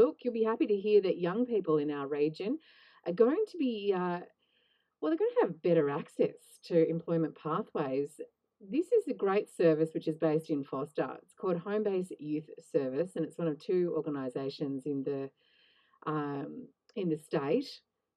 [0.00, 2.58] look, you'll be happy to hear that young people in our region
[3.06, 4.20] are going to be, uh,
[5.00, 8.20] well, they're going to have better access to employment pathways.
[8.60, 11.16] This is a great service which is based in Forster.
[11.22, 15.30] It's called Home Base Youth Service, and it's one of two organisations in the
[16.06, 17.68] um, in the state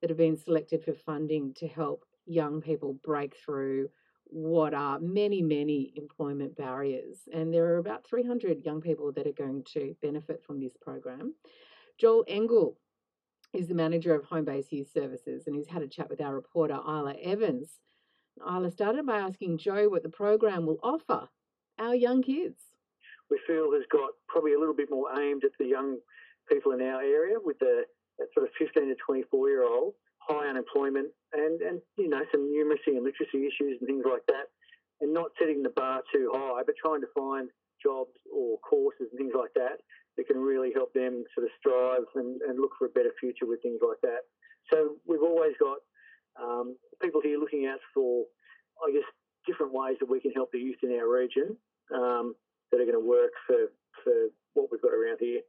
[0.00, 3.88] that have been selected for funding to help young people break through
[4.30, 7.18] what are many, many employment barriers.
[7.32, 11.34] And there are about 300 young people that are going to benefit from this program.
[12.00, 12.78] Joey Engel
[13.52, 16.72] is the manager of Homebase Youth Services, and he's had a chat with our reporter,
[16.74, 17.68] Isla Evans.
[18.40, 21.28] Isla started by asking Joe what the program will offer
[21.78, 22.56] our young kids.
[23.30, 25.98] We feel has got probably a little bit more aimed at the young
[26.50, 27.84] people in our area with the
[28.18, 32.48] uh, sort of 15 to 24 year old, high unemployment and, and you know some
[32.48, 34.48] numeracy and literacy issues and things like that,
[35.02, 37.50] and not setting the bar too high, but trying to find
[37.84, 39.80] jobs or courses and things like that
[40.20, 43.46] that can really help them sort of strive and, and look for a better future
[43.48, 44.28] with things like that.
[44.70, 45.78] So we've always got
[46.36, 48.24] um, people here looking out for,
[48.86, 49.08] I guess,
[49.46, 51.56] different ways that we can help the youth in our region
[51.94, 52.34] um,
[52.70, 53.72] that are going to work for,
[54.04, 54.12] for
[54.52, 55.40] what we've got around here.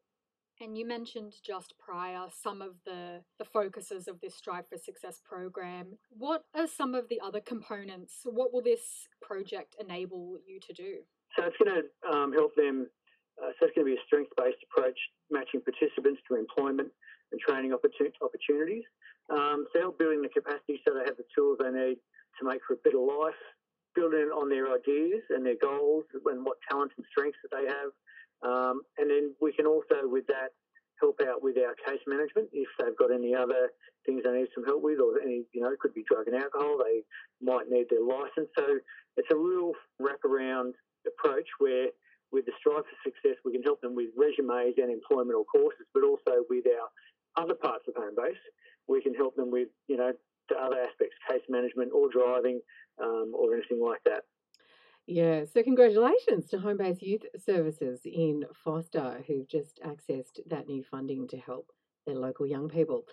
[0.61, 5.19] And you mentioned just prior some of the, the focuses of this Strive for Success
[5.25, 5.97] program.
[6.11, 8.21] What are some of the other components?
[8.23, 10.97] What will this project enable you to do?
[11.35, 12.87] So it's going to um, help them.
[13.41, 14.99] Uh, so it's going to be a strength-based approach,
[15.33, 16.93] matching participants to employment
[17.31, 18.85] and training opportunities.
[19.29, 21.97] Um, so help building the capacity so they have the tools they need
[22.37, 23.41] to make for a better life,
[23.95, 27.91] building on their ideas and their goals and what talents and strengths that they have,
[28.43, 30.49] um, and then we can also, with that,
[30.99, 33.69] help out with our case management if they've got any other
[34.05, 36.35] things they need some help with, or any, you know, it could be drug and
[36.35, 36.77] alcohol.
[36.77, 37.01] They
[37.41, 38.49] might need their license.
[38.57, 38.77] So
[39.17, 40.73] it's a real wraparound
[41.05, 41.87] approach where,
[42.31, 45.85] with the Strive for Success, we can help them with resumes and employment or courses,
[45.93, 48.39] but also with our other parts of home base,
[48.87, 50.11] we can help them with, you know,
[50.49, 52.59] the other aspects, case management or driving
[53.01, 54.23] um, or anything like that.
[55.07, 60.83] Yeah, so congratulations to Home Base Youth Services in Forster who've just accessed that new
[60.83, 61.71] funding to help
[62.05, 63.03] their local young people.